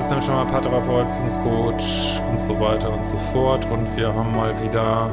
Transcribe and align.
Hallo 0.00 0.20
Lieben, 0.20 0.22
Christian 0.22 0.22
Schimmer, 0.22 0.46
Paartherapeut, 0.46 1.06
Beziehungscoach 1.08 2.20
und 2.30 2.40
so 2.40 2.60
weiter 2.60 2.90
und 2.92 3.04
so 3.04 3.18
fort. 3.32 3.66
Und 3.70 3.96
wir 3.96 4.12
haben 4.12 4.34
mal 4.34 4.54
wieder 4.62 5.10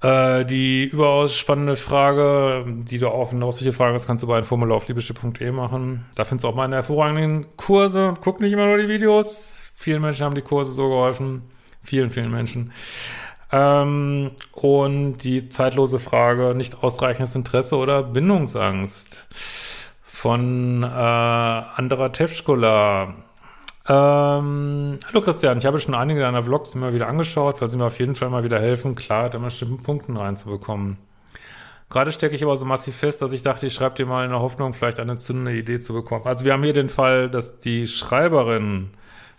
äh, 0.00 0.44
die 0.44 0.84
überaus 0.84 1.34
spannende 1.34 1.76
Frage, 1.76 2.64
die 2.66 2.98
du 2.98 3.08
auch, 3.08 3.32
auch 3.32 3.52
solche 3.52 3.72
Fragen 3.72 3.94
hast, 3.94 4.06
kannst 4.06 4.22
du 4.22 4.28
bei 4.28 4.36
einem 4.36 4.46
Formular 4.46 4.76
auf 4.76 4.88
liebeschiff.de 4.88 5.50
machen. 5.50 6.06
Da 6.14 6.24
findest 6.24 6.44
du 6.44 6.48
auch 6.48 6.54
meine 6.54 6.76
hervorragenden 6.76 7.46
Kurse. 7.56 8.14
Guck 8.20 8.40
nicht 8.40 8.52
immer 8.52 8.66
nur 8.66 8.78
die 8.78 8.88
Videos. 8.88 9.60
Vielen 9.74 10.02
Menschen 10.02 10.24
haben 10.24 10.34
die 10.34 10.42
Kurse 10.42 10.72
so 10.72 10.88
geholfen. 10.88 11.42
Vielen, 11.82 12.10
vielen 12.10 12.30
Menschen. 12.30 12.72
Ähm, 13.50 14.32
und 14.52 15.18
die 15.18 15.48
zeitlose 15.48 15.98
Frage, 15.98 16.54
nicht 16.54 16.82
ausreichendes 16.82 17.34
Interesse 17.34 17.76
oder 17.76 18.02
Bindungsangst 18.02 19.26
von 20.18 20.82
äh, 20.82 20.86
Andra 20.86 22.08
Tevskola. 22.08 23.14
Ähm, 23.88 24.98
hallo 25.06 25.20
Christian, 25.22 25.58
ich 25.58 25.64
habe 25.64 25.78
schon 25.78 25.94
einige 25.94 26.18
deiner 26.18 26.42
Vlogs 26.42 26.74
immer 26.74 26.92
wieder 26.92 27.06
angeschaut, 27.06 27.60
weil 27.60 27.70
sie 27.70 27.76
mir 27.76 27.84
auf 27.84 28.00
jeden 28.00 28.16
Fall 28.16 28.28
mal 28.28 28.42
wieder 28.42 28.58
helfen, 28.58 28.96
Klarheit 28.96 29.36
an 29.36 29.42
bestimmten 29.42 29.80
Punkten 29.84 30.16
reinzubekommen. 30.16 30.98
Gerade 31.88 32.10
stecke 32.10 32.34
ich 32.34 32.42
aber 32.42 32.56
so 32.56 32.64
massiv 32.64 32.96
fest, 32.96 33.22
dass 33.22 33.30
ich 33.30 33.42
dachte, 33.42 33.68
ich 33.68 33.74
schreibe 33.74 33.94
dir 33.94 34.06
mal 34.06 34.24
in 34.24 34.30
der 34.30 34.40
Hoffnung, 34.40 34.74
vielleicht 34.74 34.98
eine 34.98 35.18
zündende 35.18 35.56
Idee 35.56 35.78
zu 35.78 35.92
bekommen. 35.92 36.26
Also 36.26 36.44
wir 36.44 36.52
haben 36.52 36.64
hier 36.64 36.72
den 36.72 36.88
Fall, 36.88 37.30
dass 37.30 37.60
die 37.60 37.86
Schreiberin 37.86 38.90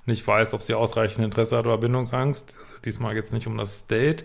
nicht 0.05 0.25
weiß, 0.25 0.53
ob 0.53 0.61
sie 0.61 0.75
ausreichend 0.75 1.25
Interesse 1.25 1.57
hat 1.57 1.65
oder 1.65 1.77
Bindungsangst. 1.77 2.57
Also 2.57 2.73
diesmal 2.85 3.15
geht 3.15 3.25
es 3.25 3.33
nicht 3.33 3.47
um 3.47 3.57
das 3.57 3.87
Date. 3.87 4.23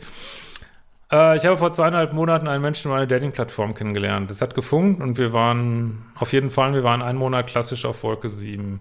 Äh, 1.10 1.36
ich 1.36 1.44
habe 1.44 1.58
vor 1.58 1.72
zweieinhalb 1.72 2.12
Monaten 2.12 2.48
einen 2.48 2.62
Menschen 2.62 2.88
über 2.88 2.96
eine 2.96 3.06
Dating-Plattform 3.06 3.74
kennengelernt. 3.74 4.30
Es 4.30 4.40
hat 4.40 4.54
gefunkt 4.54 5.00
und 5.00 5.18
wir 5.18 5.32
waren 5.32 6.06
auf 6.14 6.32
jeden 6.32 6.50
Fall, 6.50 6.74
wir 6.74 6.84
waren 6.84 7.02
einen 7.02 7.18
Monat 7.18 7.46
klassisch 7.46 7.84
auf 7.84 8.02
Wolke 8.02 8.28
7. 8.28 8.80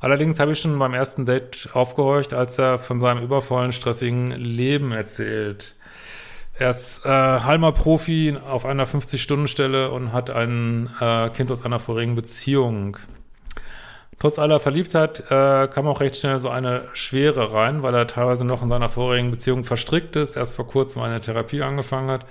Allerdings 0.00 0.38
habe 0.38 0.52
ich 0.52 0.60
schon 0.60 0.78
beim 0.78 0.94
ersten 0.94 1.24
Date 1.24 1.70
aufgehorcht, 1.72 2.34
als 2.34 2.58
er 2.58 2.78
von 2.78 3.00
seinem 3.00 3.22
übervollen, 3.22 3.72
stressigen 3.72 4.30
Leben 4.30 4.92
erzählt. 4.92 5.74
Er 6.58 6.70
ist 6.70 7.04
äh, 7.04 7.08
halber 7.08 7.72
Profi 7.72 8.36
auf 8.48 8.64
einer 8.64 8.86
50-Stunden-Stelle 8.86 9.90
und 9.90 10.12
hat 10.12 10.30
ein 10.30 10.90
äh, 11.00 11.28
Kind 11.30 11.50
aus 11.50 11.64
einer 11.64 11.78
vorigen 11.78 12.14
Beziehung. 12.14 12.96
Trotz 14.18 14.38
aller 14.38 14.60
Verliebtheit 14.60 15.20
äh, 15.30 15.68
kam 15.68 15.86
auch 15.86 16.00
recht 16.00 16.16
schnell 16.16 16.38
so 16.38 16.48
eine 16.48 16.84
Schwere 16.94 17.52
rein, 17.52 17.82
weil 17.82 17.94
er 17.94 18.06
teilweise 18.06 18.46
noch 18.46 18.62
in 18.62 18.68
seiner 18.68 18.88
vorigen 18.88 19.30
Beziehung 19.30 19.64
verstrickt 19.64 20.16
ist, 20.16 20.36
erst 20.36 20.54
vor 20.56 20.66
kurzem 20.66 21.02
eine 21.02 21.20
Therapie 21.20 21.62
angefangen 21.62 22.10
hat 22.10 22.24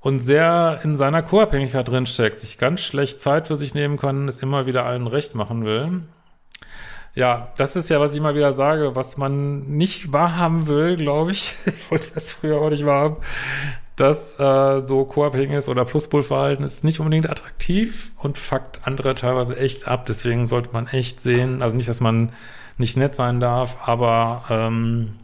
und 0.00 0.20
sehr 0.20 0.80
in 0.84 0.96
seiner 0.96 1.22
Co-Abhängigkeit 1.22 1.88
drinsteckt, 1.88 2.38
sich 2.38 2.58
ganz 2.58 2.80
schlecht 2.80 3.20
Zeit 3.20 3.48
für 3.48 3.56
sich 3.56 3.74
nehmen 3.74 3.96
kann, 3.96 4.28
es 4.28 4.38
immer 4.38 4.66
wieder 4.66 4.84
allen 4.84 5.08
recht 5.08 5.34
machen 5.34 5.64
will. 5.64 6.02
Ja, 7.16 7.52
das 7.56 7.74
ist 7.74 7.90
ja, 7.90 8.00
was 8.00 8.12
ich 8.12 8.18
immer 8.18 8.34
wieder 8.34 8.52
sage, 8.52 8.96
was 8.96 9.16
man 9.16 9.76
nicht 9.76 10.12
wahrhaben 10.12 10.66
will, 10.66 10.96
glaube 10.96 11.32
ich. 11.32 11.56
ich 11.66 11.90
wollte 11.90 12.12
das 12.14 12.32
früher 12.32 12.60
auch 12.60 12.70
nicht 12.70 12.86
wahrhaben 12.86 13.16
dass 13.96 14.38
äh, 14.40 14.80
so 14.80 15.04
co-abhängiges 15.04 15.68
oder 15.68 15.84
Pluspol-Verhalten 15.84 16.64
ist 16.64 16.82
nicht 16.82 17.00
unbedingt 17.00 17.30
attraktiv 17.30 18.10
und 18.18 18.38
fuckt 18.38 18.86
andere 18.86 19.14
teilweise 19.14 19.56
echt 19.56 19.86
ab. 19.86 20.06
Deswegen 20.06 20.46
sollte 20.46 20.70
man 20.72 20.88
echt 20.88 21.20
sehen, 21.20 21.62
also 21.62 21.76
nicht, 21.76 21.88
dass 21.88 22.00
man 22.00 22.32
nicht 22.76 22.96
nett 22.96 23.14
sein 23.14 23.38
darf, 23.38 23.76
aber 23.86 24.44
ähm, 24.50 25.14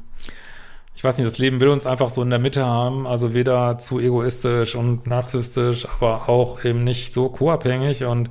ich 0.95 1.03
weiß 1.03 1.19
nicht, 1.19 1.27
das 1.27 1.39
Leben 1.39 1.61
will 1.61 1.69
uns 1.69 1.87
einfach 1.87 2.11
so 2.11 2.23
in 2.23 2.31
der 2.31 2.39
Mitte 2.39 2.65
haben, 2.65 3.07
also 3.07 3.35
weder 3.35 3.79
zu 3.79 3.99
egoistisch 3.99 4.75
und 4.77 5.07
narzisstisch, 5.07 5.89
aber 5.89 6.29
auch 6.29 6.65
eben 6.65 6.85
nicht 6.85 7.13
so 7.13 7.29
co-abhängig 7.29 8.05
und 8.05 8.31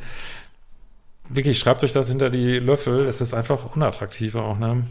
wirklich, 1.28 1.60
schreibt 1.60 1.84
euch 1.84 1.94
das 1.94 2.10
hinter 2.10 2.30
die 2.30 2.60
Löffel, 2.60 3.06
es 3.06 3.22
ist 3.22 3.34
einfach 3.34 3.76
unattraktiv 3.76 4.36
auch, 4.36 4.58
ne? 4.58 4.84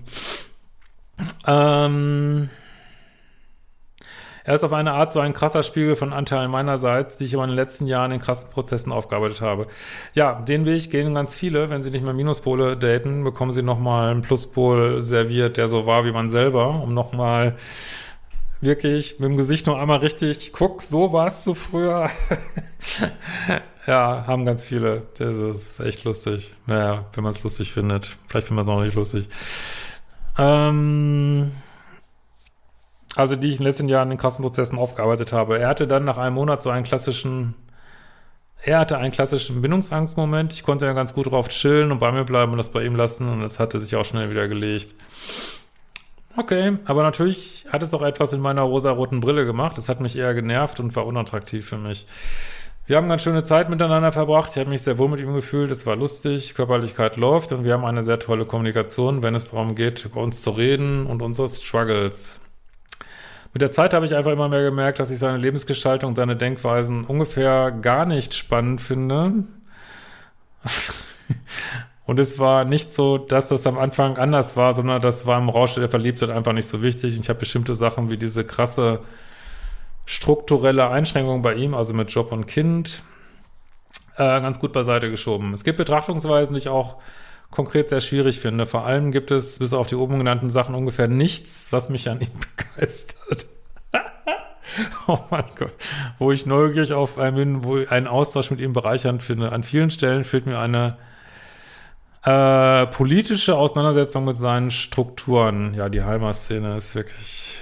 Ähm, 1.47 2.50
er 4.48 4.54
ist 4.54 4.64
auf 4.64 4.72
eine 4.72 4.92
Art 4.92 5.12
so 5.12 5.20
ein 5.20 5.34
krasser 5.34 5.62
Spiegel 5.62 5.94
von 5.94 6.14
Anteilen 6.14 6.50
meinerseits, 6.50 7.19
die 7.19 7.25
ich 7.25 7.34
in 7.34 7.41
den 7.41 7.50
letzten 7.50 7.86
Jahren 7.86 8.12
in 8.12 8.19
krassen 8.19 8.48
Prozessen 8.48 8.92
aufgearbeitet 8.92 9.42
habe. 9.42 9.66
Ja, 10.14 10.41
den 10.41 10.64
Weg 10.64 10.91
gehen 10.91 11.14
ganz 11.14 11.36
viele. 11.36 11.69
Wenn 11.69 11.82
sie 11.82 11.91
nicht 11.91 12.03
mehr 12.03 12.14
Minuspole 12.14 12.75
daten, 12.75 13.25
bekommen 13.25 13.53
sie 13.53 13.60
nochmal 13.60 14.10
einen 14.10 14.22
Pluspol 14.22 15.03
serviert, 15.03 15.59
der 15.59 15.69
so 15.69 15.84
war 15.84 16.06
wie 16.06 16.12
man 16.12 16.31
selber, 16.31 16.82
um 16.82 16.94
nochmal 16.94 17.59
wirklich 18.62 19.20
mit 19.20 19.28
dem 19.28 19.36
Gesicht 19.36 19.66
noch 19.66 19.76
einmal 19.76 19.98
richtig, 19.98 20.50
guck, 20.54 20.80
so 20.80 21.12
warst 21.12 21.47
du 21.47 21.53
früher. 21.53 22.09
ja, 23.86 24.25
haben 24.26 24.47
ganz 24.47 24.65
viele. 24.65 25.03
Das 25.19 25.34
ist 25.34 25.80
echt 25.80 26.04
lustig. 26.04 26.54
Naja, 26.65 27.04
wenn 27.12 27.22
man 27.22 27.34
es 27.34 27.42
lustig 27.42 27.75
findet. 27.75 28.16
Vielleicht 28.28 28.47
findet 28.47 28.65
man 28.65 28.75
es 28.75 28.80
auch 28.80 28.82
nicht 28.82 28.97
lustig. 28.97 29.28
Ähm 30.38 31.53
also 33.16 33.36
die 33.36 33.48
ich 33.48 33.54
in 33.54 33.58
den 33.58 33.66
letzten 33.66 33.88
Jahren 33.88 34.10
in 34.10 34.19
krassen 34.19 34.42
Prozessen 34.42 34.78
aufgearbeitet 34.78 35.32
habe. 35.32 35.58
Er 35.58 35.69
hatte 35.69 35.86
dann 35.86 36.04
nach 36.04 36.19
einem 36.19 36.34
Monat 36.34 36.62
so 36.62 36.70
einen 36.70 36.84
klassischen, 36.84 37.54
er 38.62 38.78
hatte 38.78 38.98
einen 38.98 39.12
klassischen 39.12 39.62
Bindungsangstmoment. 39.62 40.52
Ich 40.52 40.62
konnte 40.62 40.86
ja 40.86 40.92
ganz 40.92 41.14
gut 41.14 41.30
drauf 41.30 41.48
chillen 41.48 41.92
und 41.92 41.98
bei 41.98 42.12
mir 42.12 42.24
bleiben 42.24 42.52
und 42.52 42.58
das 42.58 42.70
bei 42.70 42.84
ihm 42.84 42.97
lassen 42.97 43.28
und 43.28 43.42
es 43.42 43.58
hatte 43.58 43.80
sich 43.80 43.97
auch 43.97 44.04
schnell 44.04 44.30
wieder 44.30 44.48
gelegt. 44.48 44.94
Okay, 46.36 46.78
aber 46.84 47.02
natürlich 47.02 47.66
hat 47.72 47.82
es 47.82 47.92
auch 47.94 48.02
etwas 48.02 48.32
in 48.32 48.41
meiner 48.41 48.62
rosaroten 48.62 49.18
Brille 49.18 49.44
gemacht. 49.44 49.76
Es 49.76 49.88
hat 49.88 50.00
mich 50.00 50.16
eher 50.16 50.34
genervt 50.34 50.78
und 50.78 50.94
war 50.94 51.04
unattraktiv 51.04 51.68
für 51.68 51.78
mich. 51.78 52.06
Wir 52.86 52.97
haben 52.97 53.08
ganz 53.08 53.22
schöne 53.22 53.42
Zeit 53.42 53.68
miteinander 53.68 54.12
verbracht. 54.12 54.50
Ich 54.52 54.58
habe 54.58 54.70
mich 54.70 54.82
sehr 54.82 54.98
wohl 54.98 55.08
mit 55.08 55.20
ihm 55.20 55.34
gefühlt. 55.34 55.70
Es 55.70 55.84
war 55.84 55.97
lustig, 55.97 56.54
Körperlichkeit 56.54 57.16
läuft 57.16 57.52
und 57.52 57.64
wir 57.64 57.74
haben 57.74 57.84
eine 57.84 58.02
sehr 58.02 58.18
tolle 58.18 58.47
Kommunikation, 58.47 59.22
wenn 59.22 59.34
es 59.34 59.50
darum 59.50 59.74
geht, 59.74 60.04
über 60.04 60.22
uns 60.22 60.41
zu 60.41 60.50
reden 60.52 61.06
und 61.06 61.20
unsere 61.20 61.48
Struggles. 61.48 62.41
Mit 63.53 63.62
der 63.62 63.72
Zeit 63.72 63.94
habe 63.94 64.04
ich 64.04 64.14
einfach 64.14 64.32
immer 64.32 64.48
mehr 64.48 64.62
gemerkt, 64.62 64.98
dass 64.98 65.10
ich 65.10 65.19
seine 65.19 65.38
Lebensgestaltung 65.38 66.10
und 66.10 66.16
seine 66.16 66.36
Denkweisen 66.36 67.04
ungefähr 67.04 67.70
gar 67.70 68.04
nicht 68.04 68.34
spannend 68.34 68.81
finde. 68.81 69.44
Und 72.09 72.19
es 72.19 72.38
war 72.38 72.64
nicht 72.64 72.91
so, 72.91 73.19
dass 73.19 73.50
das 73.50 73.66
am 73.66 73.76
Anfang 73.76 74.16
anders 74.16 74.56
war, 74.56 74.72
sondern 74.72 75.03
das 75.03 75.26
war 75.26 75.38
im 75.38 75.50
Rausch 75.50 75.75
der 75.75 75.91
Verliebtheit 75.91 76.31
einfach 76.31 76.54
nicht 76.54 76.66
so 76.66 76.81
wichtig. 76.81 77.14
Und 77.14 77.20
ich 77.20 77.28
habe 77.28 77.41
bestimmte 77.41 77.75
Sachen 77.75 78.09
wie 78.09 78.16
diese 78.16 78.44
krasse 78.44 79.00
strukturelle 80.06 80.88
Einschränkung 80.88 81.42
bei 81.42 81.53
ihm, 81.53 81.75
also 81.75 81.92
mit 81.92 82.10
Job 82.10 82.32
und 82.32 82.47
Kind, 82.47 83.03
äh, 84.16 84.41
ganz 84.41 84.59
gut 84.59 84.72
beiseite 84.72 85.10
geschoben. 85.10 85.53
Es 85.53 85.65
gibt 85.65 85.76
Betrachtungsweisen, 85.76 86.54
die 86.54 86.60
ich 86.60 86.70
auch 86.70 86.97
konkret 87.50 87.89
sehr 87.89 88.00
schwierig 88.00 88.41
finde. 88.41 88.66
Vor 88.66 88.84
allem 88.84 89.12
gibt 89.12 89.30
es 89.30 89.59
bis 89.59 89.72
auf 89.72 89.86
die 89.86 89.97
oben 89.97 90.18
genannten 90.18 90.50
Sachen 90.50 90.74
ungefähr 90.74 91.09
nichts, 91.09 91.72
was 91.72 91.89
mich 91.89 92.09
an 92.09 92.21
ihm 92.21 92.28
begeistert. 92.56 93.47
oh 95.06 95.18
mein 95.30 95.45
Gott. 95.56 95.72
Wo 96.18 96.33
ich 96.33 96.47
neugierig 96.47 96.92
auf 96.92 97.18
einen 97.18 97.36
bin, 97.36 97.65
wo 97.65 97.78
ich 97.78 97.91
einen 97.91 98.06
Austausch 98.06 98.50
mit 98.50 98.60
ihm 98.60 98.72
bereichernd 98.72 99.22
finde. 99.22 99.53
An 99.53 99.62
vielen 99.62 99.91
Stellen 99.91 100.24
fehlt 100.24 100.47
mir 100.47 100.59
eine 100.59 100.97
äh, 102.22 102.86
politische 102.86 103.56
Auseinandersetzung 103.56 104.24
mit 104.24 104.36
seinen 104.36 104.71
Strukturen. 104.71 105.74
Ja, 105.74 105.89
die 105.89 106.03
Halmer-Szene 106.03 106.77
ist 106.77 106.95
wirklich 106.95 107.60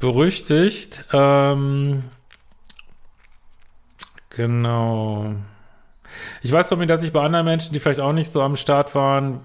berüchtigt. 0.00 1.04
Ähm, 1.12 2.04
genau. 4.30 5.34
Ich 6.42 6.52
weiß 6.52 6.68
von 6.68 6.78
mir, 6.78 6.86
dass 6.86 7.02
ich 7.02 7.12
bei 7.12 7.22
anderen 7.22 7.46
Menschen, 7.46 7.72
die 7.72 7.80
vielleicht 7.80 8.00
auch 8.00 8.12
nicht 8.12 8.30
so 8.30 8.42
am 8.42 8.56
Start 8.56 8.94
waren, 8.94 9.40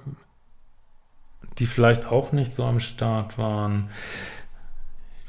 die 1.57 1.65
vielleicht 1.65 2.05
auch 2.05 2.31
nicht 2.31 2.53
so 2.53 2.63
am 2.63 2.79
Start 2.79 3.37
waren, 3.37 3.89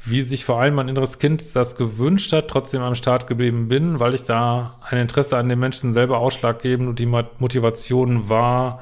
wie 0.03 0.21
sich 0.21 0.45
vor 0.45 0.59
allem 0.59 0.75
mein 0.75 0.87
inneres 0.87 1.19
Kind 1.19 1.55
das 1.55 1.75
gewünscht 1.75 2.33
hat, 2.33 2.47
trotzdem 2.47 2.81
am 2.81 2.95
Start 2.95 3.27
geblieben 3.27 3.67
bin, 3.67 3.99
weil 3.99 4.13
ich 4.13 4.23
da 4.23 4.79
ein 4.81 4.97
Interesse 4.97 5.37
an 5.37 5.49
den 5.49 5.59
Menschen 5.59 5.93
selber 5.93 6.17
ausschlaggebend 6.17 6.89
und 6.89 6.99
die 6.99 7.05
Motivation 7.05 8.27
war 8.27 8.81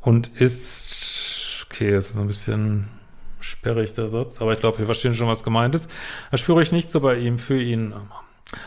und 0.00 0.28
ist, 0.28 1.66
okay, 1.66 1.96
ist 1.96 2.16
ein 2.16 2.26
bisschen 2.26 2.88
sperrig 3.40 3.92
der 3.92 4.08
Satz, 4.08 4.40
aber 4.40 4.52
ich 4.52 4.60
glaube, 4.60 4.78
wir 4.78 4.86
verstehen 4.86 5.14
schon, 5.14 5.28
was 5.28 5.44
gemeint 5.44 5.74
ist. 5.74 5.90
Da 6.30 6.36
spüre 6.36 6.62
ich 6.62 6.72
nicht 6.72 6.90
so 6.90 7.00
bei 7.00 7.16
ihm, 7.16 7.38
für 7.38 7.60
ihn. 7.60 7.94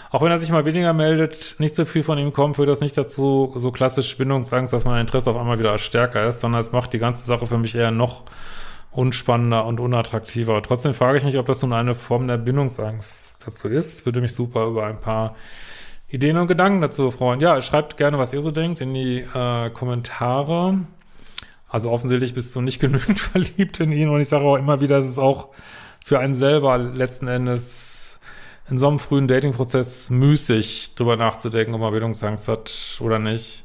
Auch 0.09 0.21
wenn 0.21 0.31
er 0.31 0.37
sich 0.37 0.51
mal 0.51 0.65
weniger 0.65 0.93
meldet, 0.93 1.55
nicht 1.59 1.75
so 1.75 1.85
viel 1.85 2.03
von 2.03 2.17
ihm 2.17 2.33
kommt, 2.33 2.55
führt 2.55 2.69
das 2.69 2.81
nicht 2.81 2.97
dazu, 2.97 3.53
so 3.55 3.71
klassisch 3.71 4.17
Bindungsangst, 4.17 4.73
dass 4.73 4.85
mein 4.85 5.01
Interesse 5.01 5.29
auf 5.29 5.37
einmal 5.37 5.59
wieder 5.59 5.77
stärker 5.77 6.27
ist, 6.27 6.39
sondern 6.39 6.61
es 6.61 6.71
macht 6.71 6.93
die 6.93 6.99
ganze 6.99 7.25
Sache 7.25 7.47
für 7.47 7.57
mich 7.57 7.75
eher 7.75 7.91
noch 7.91 8.23
unspannender 8.91 9.65
und 9.65 9.79
unattraktiver. 9.79 10.61
Trotzdem 10.63 10.93
frage 10.93 11.17
ich 11.17 11.23
mich, 11.23 11.37
ob 11.37 11.45
das 11.45 11.61
nun 11.61 11.73
eine 11.73 11.95
Form 11.95 12.27
der 12.27 12.37
Bindungsangst 12.37 13.45
dazu 13.45 13.67
ist. 13.67 14.05
Würde 14.05 14.21
mich 14.21 14.33
super 14.33 14.65
über 14.67 14.85
ein 14.85 15.01
paar 15.01 15.35
Ideen 16.07 16.37
und 16.37 16.47
Gedanken 16.47 16.81
dazu 16.81 17.11
freuen. 17.11 17.41
Ja, 17.41 17.61
schreibt 17.61 17.97
gerne, 17.97 18.17
was 18.17 18.33
ihr 18.33 18.41
so 18.41 18.51
denkt, 18.51 18.79
in 18.79 18.93
die 18.93 19.19
äh, 19.19 19.69
Kommentare. 19.71 20.79
Also 21.67 21.91
offensichtlich 21.91 22.33
bist 22.33 22.55
du 22.55 22.61
nicht 22.61 22.79
genügend 22.79 23.19
verliebt 23.19 23.79
in 23.79 23.91
ihn 23.91 24.09
und 24.09 24.21
ich 24.21 24.29
sage 24.29 24.45
auch 24.45 24.55
immer 24.55 24.79
wieder, 24.81 24.97
es 24.97 25.09
ist 25.09 25.19
auch 25.19 25.49
für 26.05 26.19
einen 26.19 26.33
selber 26.33 26.77
letzten 26.77 27.27
Endes 27.27 28.04
in 28.69 28.79
so 28.79 28.87
einem 28.87 28.99
frühen 28.99 29.27
Datingprozess 29.27 30.09
müßig, 30.09 30.95
drüber 30.95 31.17
nachzudenken, 31.17 31.73
ob 31.75 31.81
man 31.81 31.91
Bildungsangst 31.91 32.47
hat 32.47 32.97
oder 32.99 33.19
nicht. 33.19 33.63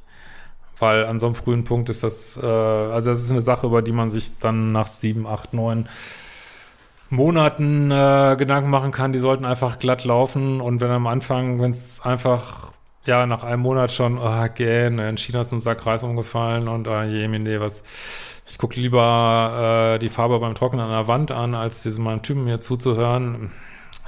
Weil 0.79 1.05
an 1.07 1.21
so 1.21 1.27
einem 1.27 1.35
frühen 1.35 1.65
Punkt 1.65 1.89
ist 1.91 2.03
das, 2.03 2.39
äh, 2.43 2.47
also 2.47 3.11
das 3.11 3.21
ist 3.21 3.31
eine 3.31 3.41
Sache, 3.41 3.67
über 3.67 3.83
die 3.83 3.93
man 3.93 4.11
sich 4.11 4.39
dann 4.39 4.73
nach 4.73 4.87
sieben, 4.87 5.27
acht, 5.27 5.53
neun 5.53 5.89
Monaten 7.11 7.91
äh, 7.91 8.37
Gedanken 8.39 8.71
machen 8.71 8.93
kann. 8.93 9.13
Die 9.13 9.19
sollten 9.19 9.45
einfach 9.45 9.79
glatt 9.79 10.05
laufen 10.05 10.61
und 10.61 10.81
wenn 10.81 10.91
am 10.91 11.07
Anfang, 11.07 11.61
wenn 11.61 11.71
es 11.73 12.01
einfach 12.03 12.73
ja, 13.07 13.27
nach 13.27 13.45
einem 13.45 13.63
Monat 13.63 13.93
schon, 13.93 14.19
oh, 14.19 14.47
gähn, 14.55 14.99
in 14.99 15.17
China 15.17 15.41
ist 15.41 15.53
ein 15.53 15.61
Sack 15.61 15.87
Reis 15.87 16.03
umgefallen 16.03 16.69
und 16.69 16.87
oh, 16.87 17.03
jemine, 17.03 17.61
was, 17.61 17.83
ich 18.47 18.59
gucke 18.59 18.79
lieber 18.79 19.95
äh, 19.95 19.99
die 19.99 20.09
Farbe 20.09 20.39
beim 20.39 20.55
Trocknen 20.55 20.81
an 20.81 20.91
der 20.91 21.09
Wand 21.09 21.31
an, 21.31 21.55
als 21.55 21.83
diesem 21.83 22.05
meinem 22.05 22.23
Typen 22.23 22.47
hier 22.47 22.61
zuzuhören. 22.61 23.51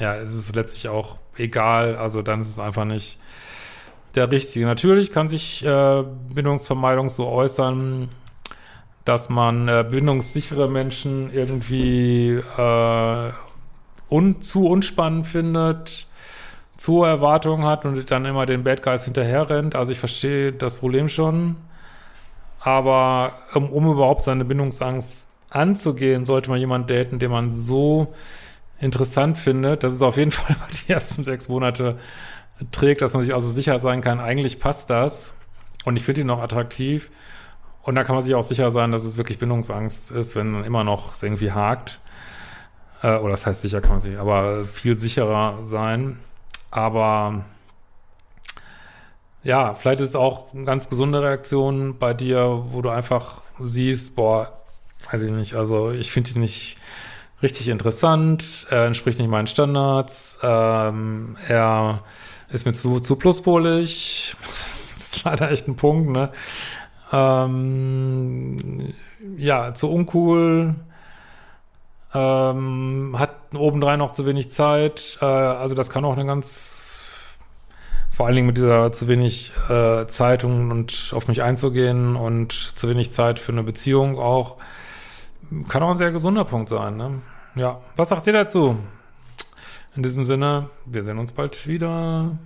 Ja, 0.03 0.17
es 0.17 0.35
ist 0.35 0.57
letztlich 0.57 0.89
auch 0.89 1.19
egal, 1.37 1.95
also 1.95 2.23
dann 2.23 2.41
ist 2.41 2.49
es 2.49 2.59
einfach 2.59 2.85
nicht 2.85 3.21
der 4.17 4.33
richtige. 4.33 4.67
Natürlich 4.67 5.13
kann 5.13 5.29
sich 5.29 5.65
äh, 5.65 6.03
Bindungsvermeidung 6.35 7.09
so 7.09 7.29
äußern, 7.29 8.09
dass 9.05 9.29
man 9.29 9.69
äh, 9.69 9.87
bindungssichere 9.89 10.69
Menschen 10.69 11.33
irgendwie 11.33 12.31
äh, 12.33 13.31
un 14.11 14.43
zu 14.43 14.67
unspannend 14.67 15.29
findet, 15.29 16.09
zu 16.77 16.95
hohe 16.95 17.09
Erwartungen 17.09 17.65
hat 17.65 17.85
und 17.85 18.11
dann 18.11 18.25
immer 18.25 18.45
den 18.45 18.65
Bad 18.65 18.83
Guys 18.83 19.05
hinterher 19.05 19.49
rennt. 19.51 19.77
Also 19.77 19.93
ich 19.93 20.01
verstehe 20.01 20.53
das 20.53 20.79
Problem 20.79 21.09
schon. 21.09 21.59
Aber 22.59 23.35
um, 23.55 23.71
um 23.71 23.87
überhaupt 23.87 24.25
seine 24.25 24.45
Bindungsangst 24.45 25.27
anzugehen, 25.49 26.25
sollte 26.25 26.51
man 26.51 26.59
jemanden 26.59 26.89
daten, 26.89 27.21
den 27.21 27.31
man 27.31 27.53
so 27.53 28.13
interessant 28.83 29.39
findet, 29.39 29.83
dass 29.83 29.93
es 29.93 30.03
auf 30.03 30.17
jeden 30.17 30.31
Fall 30.33 30.57
die 30.87 30.93
ersten 30.93 31.25
sechs 31.25 31.49
Monate 31.49 31.99
trägt, 32.71 33.01
dass 33.01 33.15
man 33.15 33.23
sich 33.23 33.33
also 33.33 33.49
sicher 33.49 33.79
sein 33.79 34.03
kann, 34.03 34.21
eigentlich 34.21 34.61
passt 34.61 34.91
das 34.91 35.33
und 35.85 35.97
ich 35.97 36.05
finde 36.05 36.23
ihn 36.23 36.27
noch 36.27 36.43
attraktiv. 36.43 37.11
Und 37.83 37.97
da 37.97 38.05
kann 38.05 38.15
man 38.15 38.23
sich 38.23 38.35
auch 38.37 38.45
sicher 38.45 38.71
sein, 38.71 38.93
dass 38.93 39.03
es 39.03 39.17
wirklich 39.17 39.39
Bindungsangst 39.39 40.13
ist, 40.13 40.37
wenn 40.37 40.53
man 40.53 40.65
immer 40.65 40.85
noch 40.85 41.15
es 41.15 41.23
irgendwie 41.25 41.51
hakt. 41.51 41.99
Äh, 43.03 43.17
oder 43.17 43.31
das 43.31 43.47
heißt 43.47 43.63
sicher 43.63 43.81
kann 43.81 43.93
man 43.93 44.01
sich, 44.01 44.19
aber 44.19 44.65
viel 44.67 44.99
sicherer 44.99 45.59
sein. 45.65 46.21
Aber 46.71 47.45
ja, 49.43 49.75
vielleicht 49.75 50.01
ist 50.01 50.11
es 50.11 50.17
auch 50.17 50.55
eine 50.55 50.65
ganz 50.65 50.89
gesunde 50.89 51.23
Reaktion 51.23 51.99
bei 51.99 52.15
dir, 52.15 52.67
wo 52.71 52.83
du 52.83 52.91
einfach 52.91 53.43
siehst, 53.59 54.15
boah, 54.15 54.53
weiß 55.11 55.23
ich 55.23 55.33
nicht, 55.33 55.55
also 55.55 55.91
ich 55.91 56.13
finde 56.13 56.31
ihn 56.31 56.41
nicht 56.41 56.77
richtig 57.43 57.69
interessant, 57.69 58.67
er 58.71 58.87
entspricht 58.87 59.19
nicht 59.19 59.29
meinen 59.29 59.47
Standards, 59.47 60.39
ähm, 60.43 61.37
er 61.49 62.03
ist 62.51 62.67
mir 62.67 62.73
zu, 62.73 63.01
zu 63.01 63.17
pluspolig, 63.17 64.37
das 64.95 65.03
ist 65.03 65.25
leider 65.25 65.51
echt 65.51 65.69
ein 65.69 65.77
Punkt, 65.77 66.11
ne? 66.11 66.31
Ähm, 67.13 68.95
ja, 69.37 69.75
zu 69.75 69.91
uncool, 69.91 70.75
ähm, 72.15 73.17
hat 73.19 73.37
obendrein 73.55 73.99
noch 73.99 74.13
zu 74.13 74.27
wenig 74.27 74.51
Zeit. 74.51 75.19
Äh, 75.21 75.25
also 75.25 75.75
das 75.75 75.91
kann 75.91 76.05
auch 76.05 76.13
eine 76.13 76.27
ganz, 76.27 77.19
vor 78.11 78.27
allen 78.27 78.37
Dingen 78.37 78.47
mit 78.47 78.57
dieser 78.57 78.93
zu 78.93 79.09
wenig 79.09 79.53
äh, 79.69 80.07
Zeit 80.07 80.45
und, 80.45 80.71
und 80.71 81.13
auf 81.15 81.29
mich 81.29 81.43
einzugehen 81.43 82.17
und 82.17 82.53
zu 82.53 82.89
wenig 82.89 83.13
Zeit 83.13 83.39
für 83.39 83.53
eine 83.53 83.63
Beziehung 83.63 84.19
auch, 84.19 84.57
kann 85.69 85.83
auch 85.83 85.91
ein 85.91 85.99
sehr 85.99 86.13
gesunder 86.13 86.45
Punkt 86.45 86.69
sein. 86.69 86.97
Ne? 86.97 87.21
Ja, 87.55 87.83
was 87.97 88.09
sagt 88.09 88.27
ihr 88.27 88.33
dazu? 88.33 88.79
In 89.95 90.03
diesem 90.03 90.25
Sinne, 90.25 90.71
wir 90.87 91.05
sehen 91.05 91.19
uns 91.19 91.33
bald 91.33 91.67
wieder. 91.67 92.39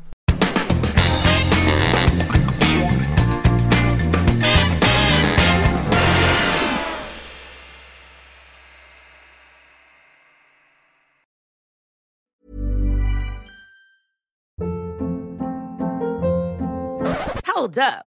Hold 17.54 17.78
up. 17.78 18.15